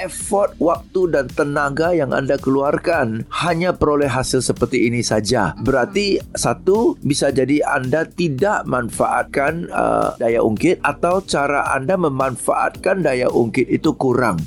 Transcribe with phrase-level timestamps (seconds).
[0.00, 5.56] effort, waktu dan tenaga yang anda keluarkan hanya peroleh hasil seperti ini saja.
[5.60, 13.28] Berarti satu bisa jadi anda tidak manfaatkan uh, daya ungkit atau cara anda memanfaatkan daya
[13.32, 14.40] ungkit itu kurang.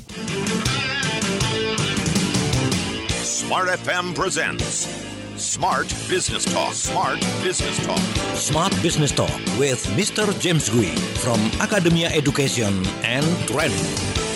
[3.22, 4.86] Smart FM presents
[5.40, 6.76] Smart Business Talk.
[6.76, 7.98] Smart Business Talk.
[8.36, 10.28] Smart Business Talk with Mr.
[10.38, 14.29] James Gui from Academia Education and Training.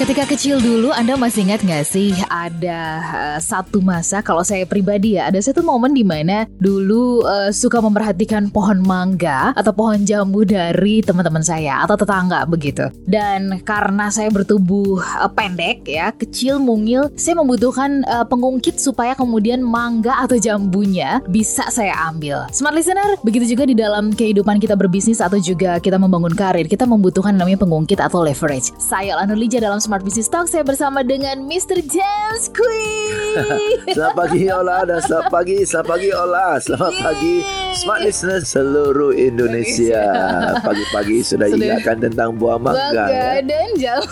[0.00, 5.20] Ketika kecil dulu Anda masih ingat nggak sih ada uh, satu masa kalau saya pribadi
[5.20, 10.48] ya ada satu momen di mana dulu uh, suka memperhatikan pohon mangga atau pohon jambu
[10.48, 12.88] dari teman-teman saya atau tetangga begitu.
[13.04, 19.60] Dan karena saya bertubuh uh, pendek ya, kecil mungil, saya membutuhkan uh, pengungkit supaya kemudian
[19.60, 22.48] mangga atau jambunya bisa saya ambil.
[22.56, 26.88] Smart listener, begitu juga di dalam kehidupan kita berbisnis atau juga kita membangun karir, kita
[26.88, 28.72] membutuhkan namanya pengungkit atau leverage.
[28.80, 31.82] Saya Lana Lija dalam Smart Business Talk saya bersama dengan Mr.
[31.82, 33.42] James Queen.
[33.98, 37.02] selamat pagi Ola dan selamat pagi, selamat pagi Ola, selamat Yeay.
[37.02, 37.34] pagi
[37.76, 40.02] smart listeners seluruh Indonesia.
[40.60, 42.90] Pagi-pagi sudah, ingatkan tentang buah mangga.
[42.90, 43.42] Mangga ya?
[43.44, 44.10] dan jauh.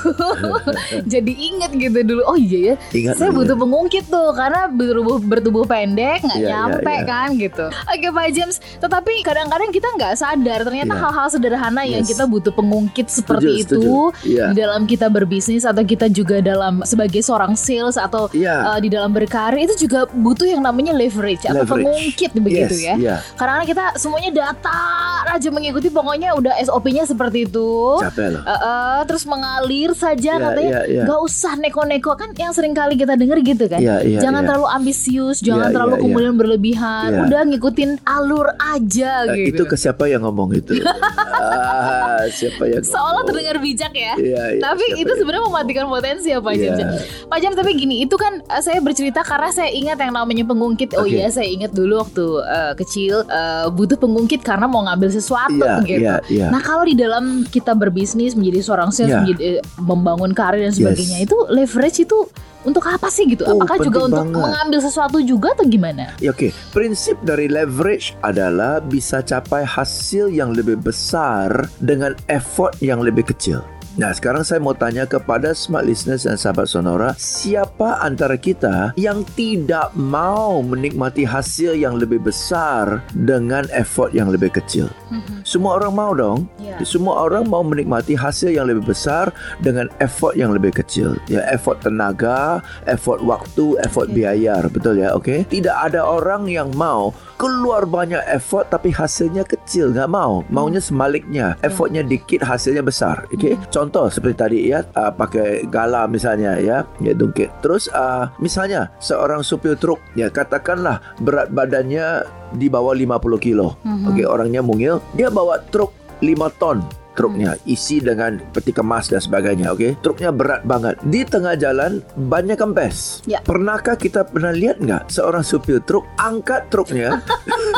[1.12, 2.22] Jadi ingat gitu dulu.
[2.26, 2.74] Oh iya ya.
[2.92, 3.62] Ingat saya butuh ya.
[3.62, 7.08] pengungkit tuh karena bertubuh bertubuh pendek nggak yeah, nyampe yeah, yeah.
[7.08, 7.66] kan gitu.
[7.68, 11.02] Oke Pak James, tetapi kadang-kadang kita nggak sadar ternyata iya.
[11.02, 11.34] hal-hal yeah.
[11.34, 11.92] sederhana yes.
[11.94, 14.28] yang kita butuh pengungkit seperti setuju, itu setuju.
[14.28, 14.48] Yeah.
[14.52, 18.76] di dalam kita berbisnis atau kita juga dalam sebagai seorang sales atau yeah.
[18.76, 21.48] uh, di dalam berkarir itu juga butuh yang namanya leverage, leverage.
[21.48, 22.94] atau pengungkit begitu yes, ya.
[22.98, 23.18] Yeah.
[23.40, 27.96] Karena kita semuanya datar aja mengikuti pokoknya udah SOP-nya seperti itu.
[28.02, 28.42] Capek loh.
[28.44, 31.06] Uh, uh, terus mengalir saja yeah, katanya yeah, yeah.
[31.08, 33.80] gak usah neko-neko kan yang sering kali kita dengar gitu kan.
[33.80, 34.48] Yeah, yeah, jangan yeah.
[34.52, 36.40] terlalu ambisius, jangan yeah, terlalu yeah, kemudian yeah.
[36.40, 37.08] berlebihan.
[37.08, 37.24] Yeah.
[37.24, 39.54] Udah ngikutin alur aja uh, gitu.
[39.56, 40.72] Itu ke siapa yang ngomong itu?
[40.84, 44.14] ah, siapa yang Seolah terdengar bijak ya.
[44.20, 46.76] Yeah, yeah, Tapi itu sebenarnya mematikan potensi ya Pak yeah.
[46.76, 47.00] James.
[47.30, 50.92] Pak James tapi gini, itu kan uh, saya bercerita karena saya ingat yang namanya pengungkit.
[50.98, 51.22] Oh okay.
[51.22, 53.37] iya, saya ingat dulu waktu uh, kecil uh,
[53.72, 56.04] butuh pengungkit karena mau ngambil sesuatu yeah, gitu.
[56.04, 56.48] Yeah, yeah.
[56.50, 59.22] Nah, kalau di dalam kita berbisnis menjadi seorang sales, yeah.
[59.24, 61.26] menjadi, uh, membangun karir dan sebagainya, yes.
[61.26, 62.18] itu leverage itu
[62.66, 63.46] untuk apa sih gitu?
[63.46, 64.44] Oh, Apakah juga untuk banget.
[64.44, 66.12] mengambil sesuatu juga atau gimana?
[66.18, 66.50] Ya, Oke, okay.
[66.74, 73.62] prinsip dari leverage adalah bisa capai hasil yang lebih besar dengan effort yang lebih kecil.
[73.98, 79.26] Nah, sekarang saya mau tanya kepada smart listeners dan sahabat Sonora, siapa antara kita yang
[79.34, 84.86] tidak mau menikmati hasil yang lebih besar dengan effort yang lebih kecil?
[85.10, 85.42] Mm-hmm.
[85.42, 86.46] Semua orang mau dong.
[86.62, 86.78] Yeah.
[86.86, 91.18] Semua orang mau menikmati hasil yang lebih besar dengan effort yang lebih kecil.
[91.26, 94.14] Ya, effort tenaga, effort waktu, effort okay.
[94.14, 95.10] biaya, betul ya?
[95.10, 95.42] Oke.
[95.42, 95.58] Okay?
[95.58, 101.54] Tidak ada orang yang mau keluar banyak effort tapi hasilnya kecil nggak mau maunya sebaliknya
[101.62, 103.54] effortnya dikit hasilnya besar oke okay?
[103.54, 103.70] Hmm.
[103.88, 107.64] Contoh seperti tadi ya uh, pakai galah misalnya ya ya dungkit.
[107.64, 113.80] Terus uh, misalnya seorang supir truk ya katakanlah berat badannya di bawah 50 kilo.
[113.88, 114.04] Mm-hmm.
[114.04, 116.84] oke okay, orangnya mungil dia bawa truk 5 ton
[117.18, 122.54] truknya isi dengan peti kemas dan sebagainya okey truknya berat banget di tengah jalan banyak
[122.54, 123.42] kempes ya.
[123.42, 127.18] pernahkah kita pernah lihat nggak seorang supir truk angkat truknya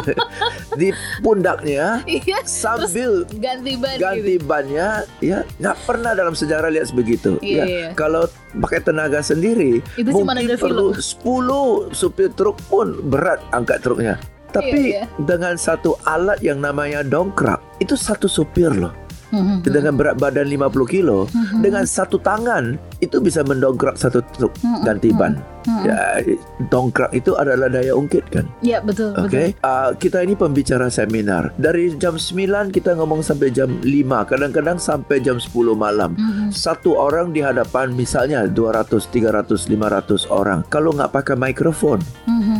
[0.80, 0.92] di
[1.24, 4.44] pundaknya ya, sambil ganti ban ganti gitu.
[4.44, 7.64] bannya ya nggak pernah dalam sejarah lihat sebegitu ya, ya.
[7.64, 7.88] ya.
[7.96, 8.28] kalau
[8.60, 11.88] pakai tenaga sendiri itu mungkin perlu film.
[11.88, 15.22] 10 supir truk pun berat angkat truknya tapi iya, iya.
[15.22, 18.90] dengan satu alat yang namanya dongkrak itu satu supir loh
[19.32, 19.66] hmm.
[19.66, 21.62] dengan berat badan 50 kilo hmm.
[21.62, 24.84] dengan satu tangan itu bisa mendongkrak satu truk hmm.
[24.84, 25.38] ganti ban.
[25.60, 25.84] Hmm.
[25.84, 26.24] Ya,
[26.72, 28.48] dongkrak itu adalah daya ungkit kan?
[28.64, 29.12] Ya betul.
[29.12, 29.46] Oke, okay?
[29.60, 33.84] uh, kita ini pembicara seminar dari jam 9 kita ngomong sampai jam 5,
[34.24, 36.16] kadang-kadang sampai jam 10 malam.
[36.16, 36.48] Hmm.
[36.48, 40.64] Satu orang di hadapan misalnya 200, 300, 500 orang.
[40.72, 42.00] Kalau nggak pakai mikrofon,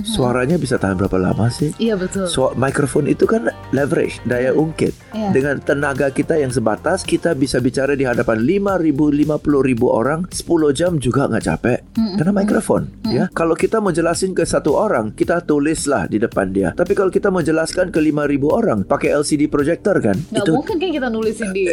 [0.01, 0.09] hmm.
[0.09, 1.71] suaranya bisa tahan berapa lama sih?
[1.77, 2.27] Iya betul.
[2.27, 4.93] So, mikrofon itu kan leverage, daya ungkit.
[5.13, 5.31] Ya.
[5.31, 10.93] Dengan tenaga kita yang sebatas, kita bisa bicara di hadapan 5.000, 50.000 orang 10 jam
[10.97, 12.17] juga nggak capek mm-hmm.
[12.17, 13.13] karena mikrofon mm-hmm.
[13.13, 17.13] ya kalau kita mau jelasin ke satu orang kita tulislah di depan dia tapi kalau
[17.13, 21.09] kita mau jelaskan ke 5000 orang pakai LCD projector kan nggak itu mungkin kan kita
[21.13, 21.69] nulisin di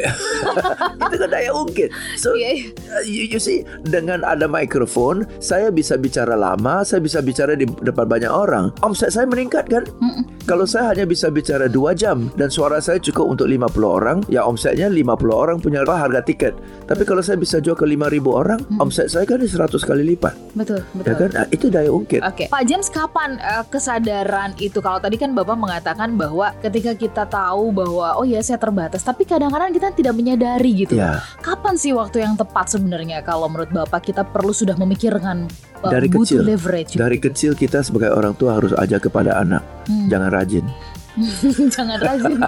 [1.07, 2.53] itu kan daya ungkit so yeah.
[3.05, 8.09] you, you see dengan ada mikrofon saya bisa bicara lama saya bisa bicara di depan
[8.17, 9.85] banyak orang, omset saya meningkat kan?
[10.49, 14.41] Kalau saya hanya bisa bicara 2 jam dan suara saya cukup untuk 50 orang, ya
[14.41, 16.57] omsetnya 50 orang punya harga tiket.
[16.89, 20.33] Tapi kalau saya bisa jual ke 5000 orang, omset saya kan 100 kali lipat.
[20.57, 21.05] Betul, betul.
[21.05, 21.29] Ya kan?
[21.37, 22.25] Nah, itu daya ungkit.
[22.25, 24.81] Oke, Pak James kapan eh, kesadaran itu?
[24.81, 29.27] Kalau tadi kan Bapak mengatakan bahwa ketika kita tahu bahwa oh ya saya terbatas, tapi
[29.27, 30.97] kadang-kadang kita tidak menyadari gitu.
[30.97, 31.21] Ya.
[31.43, 35.45] Kapan sih waktu yang tepat sebenarnya kalau menurut Bapak kita perlu sudah memikirkan
[35.83, 36.41] Dari kecil.
[36.41, 36.97] leverage?
[36.97, 40.09] Dari kecil kita sebagai orang tua harus ajak kepada anak, Hmm.
[40.09, 40.65] jangan rajin.
[41.73, 42.39] Jangan rajin.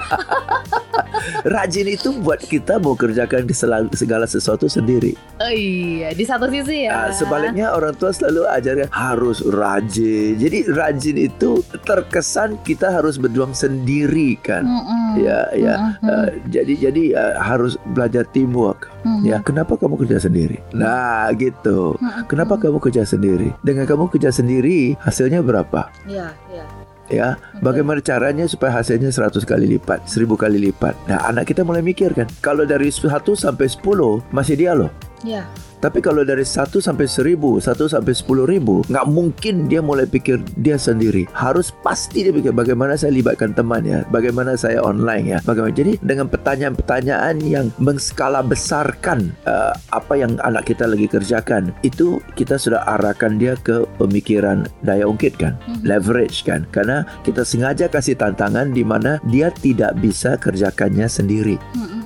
[1.46, 5.16] Rajin itu buat kita mau kerjakan kesela- segala sesuatu sendiri.
[5.40, 7.08] oh iya, di satu sisi ya.
[7.08, 10.36] Ah, sebaliknya orang tua selalu ajarkan harus rajin.
[10.36, 14.64] Jadi rajin itu terkesan kita harus berjuang sendiri kan.
[14.64, 15.08] Mm-mm.
[15.18, 15.74] Ya, ya.
[15.80, 16.06] Mm-mm.
[16.06, 18.92] Ah, jadi jadi ah, harus belajar teamwork.
[19.02, 19.24] Mhm.
[19.24, 20.60] Ya, kenapa kamu kerja sendiri?
[20.72, 21.96] Nah, gitu.
[21.98, 22.28] Mm-mm.
[22.28, 23.56] Kenapa kamu kerja sendiri?
[23.64, 25.88] Dengan kamu kerja sendiri, hasilnya berapa?
[26.06, 26.66] Iya, iya.
[27.10, 30.94] Ya, bagaimana caranya supaya hasilnya 100 kali lipat, 1000 kali lipat.
[31.10, 34.94] Nah, anak kita mulai mikir kan, kalau dari 1 sampai 10 masih dia loh.
[35.26, 35.50] Iya.
[35.80, 40.44] Tapi kalau dari 1 sampai 1000, 1 sampai 10 ribu, nggak mungkin dia mulai pikir
[40.60, 41.24] dia sendiri.
[41.32, 45.72] Harus pasti dia pikir bagaimana saya libatkan teman ya, bagaimana saya online ya, bagaimana.
[45.72, 52.60] Jadi dengan pertanyaan-pertanyaan yang mengskala besarkan uh, apa yang anak kita lagi kerjakan, itu kita
[52.60, 55.56] sudah arahkan dia ke pemikiran daya ungkit kan,
[55.88, 56.68] leverage kan.
[56.76, 61.56] Karena kita sengaja kasih tantangan di mana dia tidak bisa kerjakannya sendiri.
[61.76, 61.99] Mm-mm.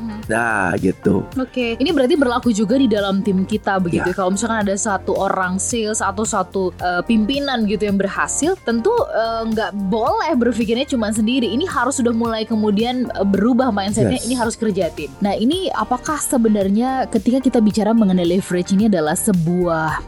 [0.80, 1.24] Gitu.
[1.38, 4.10] Oke, ini berarti berlaku juga di dalam tim kita begitu.
[4.12, 4.16] Ya.
[4.16, 9.42] Kalau misalkan ada satu orang sales atau satu eh, pimpinan gitu yang berhasil, tentu eh,
[9.48, 11.50] nggak boleh berpikirnya cuma sendiri.
[11.50, 14.18] Ini harus sudah mulai kemudian eh, berubah mindsetnya.
[14.20, 14.28] Yes.
[14.28, 15.10] Ini harus kerja tim.
[15.22, 20.02] Nah, ini apakah sebenarnya ketika kita bicara mengenai leverage ini adalah sebuah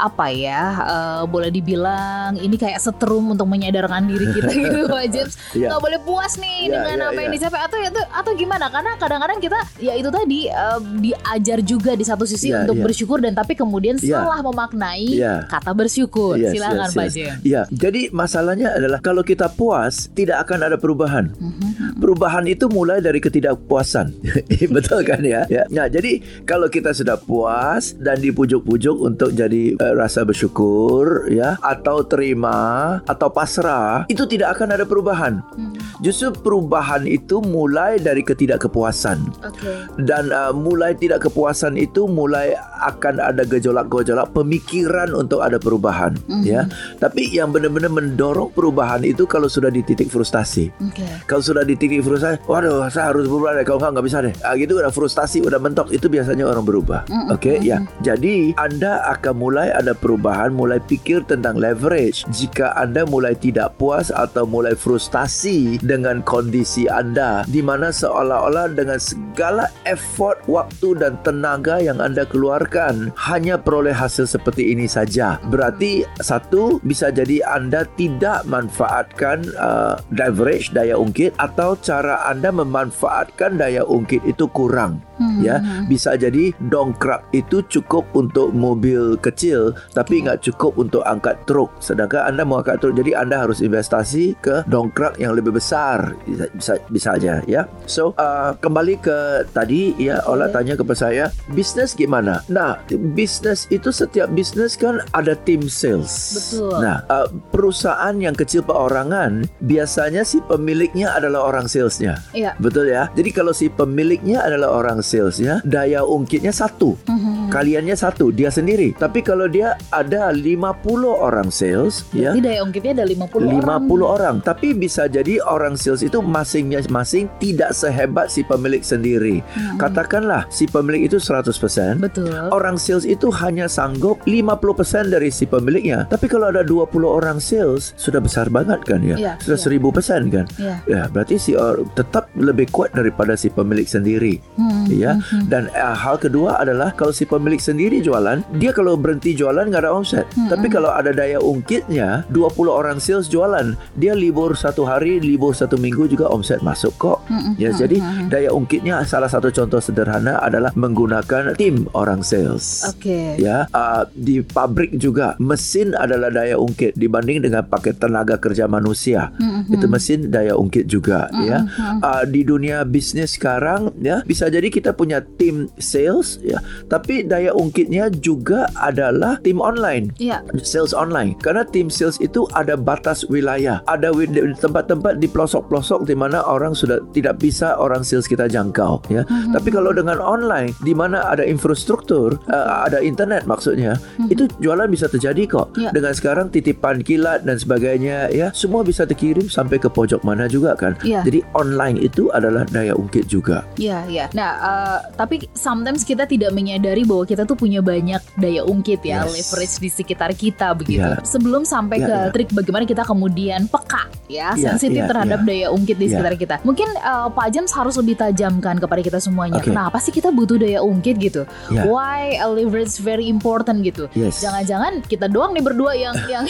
[0.00, 5.34] apa ya eh, boleh dibilang ini kayak setrum untuk menyadarkan diri kita gitu Pak James
[5.50, 5.66] Iya.
[5.68, 7.38] nggak boleh puas nih Iya, dengan iya, apa yang iya.
[7.38, 12.02] dicapai atau atau atau gimana karena kadang-kadang kita ya itu tadi eh, diajar juga di
[12.02, 12.84] satu sisi Iya, untuk iya.
[12.84, 14.16] bersyukur dan tapi kemudian Iya.
[14.16, 15.34] salah memaknai Iya.
[15.46, 17.14] kata bersyukur Yes, silakan yes, Pak yes.
[17.14, 21.34] James Ya, jadi masalahnya adalah kalau kita puas tidak akan ada perubahan.
[21.36, 21.69] Mhm.
[22.00, 24.16] Perubahan itu mulai dari ketidakpuasan.
[24.74, 25.44] Betul kan ya?
[25.46, 25.68] ya?
[25.68, 32.00] Nah, jadi kalau kita sudah puas dan dipujuk-pujuk untuk jadi eh, rasa bersyukur ya atau
[32.02, 35.44] terima atau pasrah, itu tidak akan ada perubahan.
[35.54, 35.76] Hmm.
[36.00, 43.18] Justru perubahan itu mulai dari ketidakkepuasan Oke dan uh, mulai tidak kepuasan itu mulai akan
[43.18, 46.44] ada gejolak-gejolak pemikiran untuk ada perubahan Mhm.
[46.46, 46.62] ya
[46.96, 51.74] tapi yang benar-benar mendorong perubahan itu kalau sudah di titik frustasi oke kalau sudah di
[51.74, 54.34] titik frustasi waduh saya harus berubah deh kalau nggak nggak bisa deh.
[54.46, 57.04] Ah, gitu udah frustasi udah mentok itu biasanya orang berubah.
[57.10, 57.82] Mhm, oke ya.
[58.06, 62.24] Jadi anda akan mulai ada perubahan mulai pikir tentang leverage.
[62.30, 69.00] Jika anda mulai tidak puas atau mulai frustasi dengan kondisi anda di mana seolah-olah dengan
[69.00, 75.40] segala effort waktu dan tenaga yang anda keluarkan hanya peroleh hasil seperti ini saja.
[75.48, 83.56] Berarti satu bisa jadi anda tidak manfaatkan uh, leverage daya ungkit atau cara anda memanfaatkan
[83.56, 85.44] daya ungkit itu kurang Hmm.
[85.44, 85.60] ya.
[85.84, 91.68] Bisa jadi dongkrak itu cukup untuk mobil kecil tapi nggak cukup untuk angkat truk.
[91.78, 96.48] Sedangkan anda mau angkat truk jadi anda harus investasi ke dongkrak yang lebih besar bisa
[96.56, 97.68] bisa, bisa aja ya.
[97.84, 102.40] So uh, kembali ke tadi ya Ola tanya kepada saya bisnes gimana?
[102.48, 106.32] Nah bisnes itu setiap bisnes kan ada tim sales.
[106.32, 106.80] Betul.
[106.80, 113.06] nah uh, perusahaan yang kecil perorangan biasanya si pemiliknya adalah orang salesnya Iya Betul ya.
[113.14, 116.98] Jadi kalau si pemiliknya adalah orang salesnya, daya ungkitnya satu.
[117.06, 117.39] Mhm.
[117.50, 118.94] Kaliannya satu, dia sendiri.
[118.96, 122.30] Tapi kalau dia ada 50 orang sales, ya.
[122.30, 124.36] Berarti daya ungkitnya ada 50, 50 orang orang.
[124.46, 129.42] Tapi bisa jadi orang sales itu masing-masing tidak sehebat si pemilik sendiri.
[129.42, 129.80] Mhm.
[129.82, 131.98] Katakanlah si pemilik itu 100%.
[131.98, 136.06] Betul Orang sales itu hanya sanggup 50% dari si pemiliknya.
[136.06, 139.16] Tapi kalau ada 20 orang sales, sudah besar banget kan ya?
[139.16, 139.80] Iya, sudah iya.
[139.80, 140.46] 1000% kan?
[140.60, 140.74] Iya.
[140.86, 141.52] Ya, berarti si
[141.96, 144.38] tetap lebih kuat daripada si pemilik sendiri.
[144.54, 145.16] Hmm, Ya.
[145.16, 149.68] hmm, Dan uh, hal kedua adalah kalau si pemilik sendiri jualan, dia kalau berhenti jualan
[149.68, 150.26] nggak ada omset.
[150.34, 150.48] Hmm.
[150.50, 155.80] Tapi kalau ada daya ungkitnya, 20 orang sales jualan, dia libur satu hari, libur satu
[155.80, 157.18] minggu juga omset masuk kok.
[157.30, 158.26] hmm, Ya, hmm, jadi hmm.
[158.32, 162.84] daya ungkitnya salah satu contoh sederhana adalah menggunakan tim orang sales.
[162.88, 168.66] Oke Ya, uh, di pabrik juga mesin adalah daya ungkit dibanding dengan pakai tenaga kerja
[168.66, 169.30] manusia.
[169.38, 169.74] Hmm, hmm.
[169.78, 171.64] Itu mesin daya ungkit juga ya.
[172.00, 176.58] Uh, di dunia bisnis sekarang ya bisa jadi kita punya tim sales ya,
[176.90, 180.10] tapi daya ungkitnya juga adalah tim online.
[180.18, 180.42] Iya.
[180.66, 184.10] Sales online Karena tim sales itu ada batas wilayah Ada
[184.58, 189.22] tempat-tempat di pelosok-pelosok Di mana orang sudah tidak bisa orang sales kita jangkau ya.
[189.28, 189.54] Mhm.
[189.54, 193.96] Tapi kalau dengan online Di mana ada infrastruktur uh, Ada internet maksudnya
[194.32, 195.76] Itu jualan bisa terjadi kok.
[195.78, 195.94] Ya.
[195.94, 200.74] Dengan sekarang titipan kilat dan sebagainya ya Semua bisa terkirim sampai ke pojok mana juga
[200.74, 201.24] kan Ya.
[201.24, 204.26] Jadi online itu adalah daya ungkit juga Iya, iya.
[204.36, 209.22] Nah, eh, tapi sometimes kita tidak menyadari bahwa kita tuh punya banyak daya ungkit ya,
[209.24, 209.32] Yes.
[209.48, 211.06] leverage di sekitar kita begitu.
[211.06, 211.22] Iya.
[211.22, 212.30] Sebelum sampai Iya, ke iya.
[212.34, 215.48] trik bagaimana kita kemudian peka ya, Iya, sensitif iya, terhadap iya.
[215.48, 216.12] daya ungkit di Iya.
[216.16, 216.54] sekitar kita.
[216.62, 219.58] Mungkin eh, Pak James harus lebih tajamkan kepada kita semuanya.
[219.58, 219.68] Oke.
[219.68, 221.42] Kenapa sih kita butuh daya ungkit gitu?
[221.68, 221.84] Iya.
[221.84, 224.06] Why a leverage very important gitu?
[224.14, 224.38] Yes.
[224.38, 226.46] Jangan-jangan kita doang nih berdua yang yang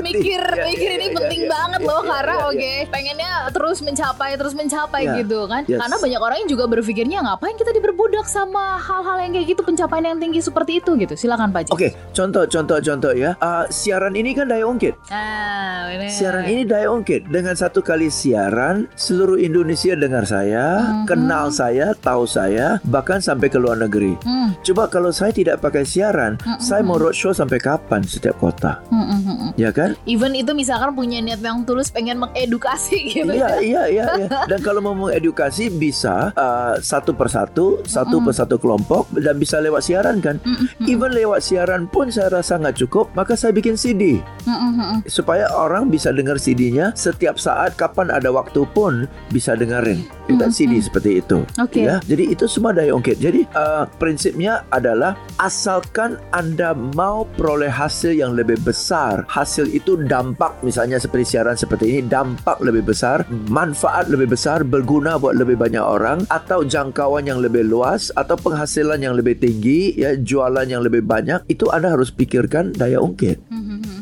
[0.00, 2.44] mikir Ya, mikir ya, ini ya, penting ya, banget ya, loh ya, karena ya.
[2.48, 5.80] oke pengennya terus mencapai terus mencapai Ya, gitu kan yes.
[5.80, 10.04] karena banyak orang yang juga berpikirnya ngapain kita diperbudak sama hal-hal yang kayak gitu pencapaian
[10.06, 11.72] yang tinggi seperti itu gitu silakan Pak Jim.
[11.72, 13.32] Oke, contoh, contoh, contoh ya.
[13.38, 14.92] Uh, siaran ini kan daya ungkit.
[15.08, 16.09] Ah, bener.
[16.10, 21.06] Siaran ini daya ungkit dengan satu kali siaran seluruh Indonesia dengar saya, Mhm.
[21.06, 24.18] kenal saya, tahu saya, bahkan sampai ke luar negeri.
[24.20, 28.82] Hmm, Coba kalau saya tidak pakai siaran, saya mau roadshow sampai kapan setiap kota?
[28.86, 29.50] hmm, hmm, hmm, hmm.
[29.54, 29.94] Ya kan?
[30.04, 33.30] Even itu misalkan punya niat yang tulus pengen mengedukasi gitu.
[33.30, 34.28] Iya, iya, iya, iya.
[34.44, 40.18] Dan kalau mau mengedukasi bisa uh, satu persatu, satu persatu kelompok dan bisa lewat siaran
[40.18, 40.40] kan.
[40.40, 44.18] Hmm, hmm, hmm, Even lewat siaran pun saya rasa nggak cukup, maka saya bikin CD.
[44.18, 45.00] hmm, hmm, hmm, hmm.
[45.06, 50.08] supaya orang bisa dengar CD-nya setiap saat kapan ada waktu pun bisa dengerin.
[50.24, 51.44] Itu kan CD seperti itu.
[51.60, 51.84] Oke.
[51.84, 53.20] Ya, jadi itu semua daya ungkit.
[53.20, 60.56] Jadi uh, prinsipnya adalah asalkan Anda mau peroleh hasil yang lebih besar, hasil itu dampak
[60.62, 65.82] misalnya seperti siaran seperti ini dampak lebih besar, manfaat lebih besar, berguna buat lebih banyak
[65.82, 71.02] orang atau jangkauan yang lebih luas atau penghasilan yang lebih tinggi, ya jualan yang lebih
[71.02, 73.49] banyak, itu Anda harus pikirkan daya ungkit.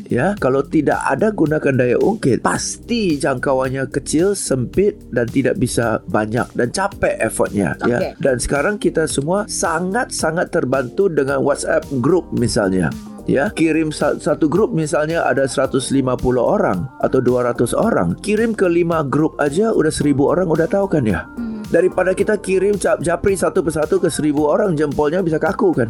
[0.09, 0.33] Hmm, hmm, hmm.
[0.33, 6.49] Ya, kalau tidak ada gunakan daya ungkit, pasti jangkauannya kecil, sempit dan tidak bisa banyak
[6.57, 7.77] dan capek effortnya.
[7.77, 7.93] Oke.
[7.93, 12.89] Ya, dan sekarang kita semua sangat-sangat terbantu dengan WhatsApp group misalnya.
[13.29, 18.17] Ya, kirim sa- satu grup misalnya ada 150 orang atau 200 orang.
[18.25, 21.29] Kirim ke 5 grup aja udah 1000 orang udah tahu kan ya.
[21.69, 25.89] Daripada kita kirim cap japri satu persatu ke 1000 orang jempolnya bisa kaku kan.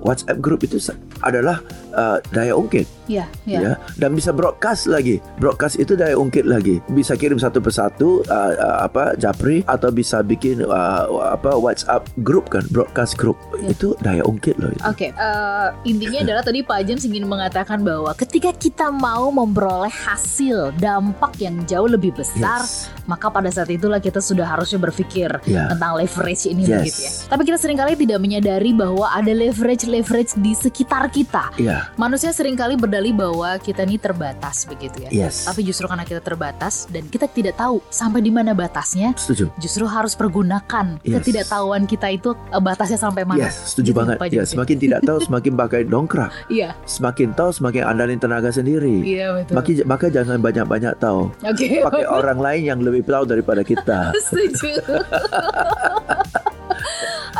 [0.00, 0.80] WhatsApp group itu
[1.20, 1.60] adalah
[1.92, 3.58] uh, daya ungkit Iya, iya.
[3.60, 8.54] ya dan bisa broadcast lagi broadcast itu daya ungkit lagi bisa kirim satu persatu uh,
[8.54, 13.76] uh, apa japri atau bisa bikin uh, apa WhatsApp group kan broadcast group Ya.
[13.76, 14.72] itu daya ungkit loh.
[14.88, 20.72] Oke, eh, intinya adalah tadi Pak James ingin mengatakan bahwa ketika kita mau memperoleh hasil
[20.80, 22.88] dampak yang jauh lebih besar, Yes.
[23.04, 25.09] maka pada saat itulah kita sudah harusnya berpikir
[25.42, 25.66] Ya.
[25.68, 26.70] tentang leverage ini Yes.
[26.76, 27.10] begitu ya.
[27.28, 31.50] Tapi kita sering kali tidak menyadari bahwa ada leverage-leverage di sekitar kita.
[31.56, 35.10] Iya, Manusia sering kali berdalih bahwa kita ini terbatas begitu ya.
[35.10, 35.44] yes.
[35.44, 39.50] Tapi justru karena kita terbatas dan kita tidak tahu sampai di mana batasnya, setuju.
[39.56, 41.20] justru harus pergunakan Yes.
[41.20, 43.42] ketidaktahuan kita itu eh, batasnya sampai mana.
[43.42, 44.16] Yes, setuju Gitu, banget.
[44.16, 44.50] Pak Ya, James.
[44.50, 46.32] semakin tidak tahu semakin pakai dongkrak.
[46.48, 49.02] Iya, Semakin tahu semakin andalin tenaga sendiri.
[49.02, 49.54] iya betul.
[49.56, 51.32] Maka, maka jangan banyak-banyak tahu.
[51.42, 51.80] Oke.
[51.80, 54.12] Pakai orang lain yang lebih tahu daripada kita.
[54.26, 54.99] Setuju.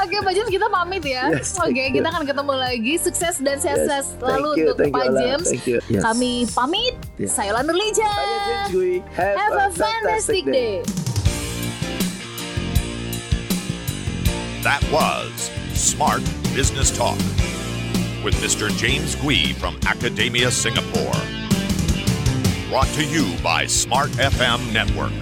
[0.01, 1.29] Oke, Pak James kita pamit ya.
[1.29, 1.93] Yes, Oke, you.
[1.93, 2.95] kita akan ketemu lagi.
[2.97, 5.07] Sukses dan sehat-sehat Yes, selalu you, untuk Pak.
[5.13, 5.47] James.
[5.49, 5.79] Thank you.
[5.93, 6.03] Yes.
[6.03, 6.95] Kami pamit.
[7.21, 7.37] Yes.
[7.37, 8.09] Saya Lanur Lija.
[8.09, 8.95] Saya James Gui.
[9.13, 10.81] Have, Have a fantastic day.
[14.61, 16.21] That was Smart
[16.53, 17.17] Business Talk
[18.25, 18.69] with Mr.
[18.77, 21.17] James Gui from Academia Singapore.
[22.69, 25.13] Brought to you by Smart FM Network.